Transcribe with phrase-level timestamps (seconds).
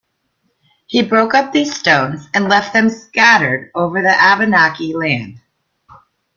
[0.87, 5.39] He broke up these stones and left them scattered over the Abenaki land.